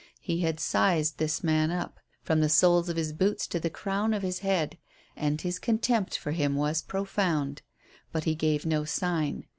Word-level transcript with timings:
He 0.19 0.39
had 0.39 0.59
"sized" 0.59 1.19
this 1.19 1.43
man 1.43 1.69
up, 1.69 1.99
from 2.23 2.41
the 2.41 2.49
soles 2.49 2.89
of 2.89 2.97
his 2.97 3.13
boots 3.13 3.45
to 3.45 3.59
the 3.59 3.69
crown 3.69 4.15
of 4.15 4.23
his 4.23 4.39
head, 4.39 4.79
and 5.15 5.39
his 5.39 5.59
contempt 5.59 6.17
for 6.17 6.31
him 6.31 6.55
was 6.55 6.81
profound. 6.81 7.61
But 8.11 8.23
he 8.23 8.33
gave 8.33 8.65
no 8.65 8.83
sign. 8.83 9.45